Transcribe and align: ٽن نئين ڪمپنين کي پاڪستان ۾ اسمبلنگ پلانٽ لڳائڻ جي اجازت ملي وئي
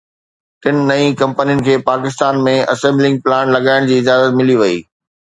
ٽن 0.61 0.75
نئين 0.87 1.09
ڪمپنين 1.21 1.59
کي 1.67 1.75
پاڪستان 1.89 2.35
۾ 2.49 2.57
اسمبلنگ 2.73 3.15
پلانٽ 3.23 3.47
لڳائڻ 3.55 3.89
جي 3.89 3.95
اجازت 4.03 4.29
ملي 4.39 4.55
وئي 4.61 4.77